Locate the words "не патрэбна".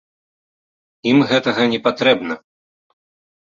1.75-2.33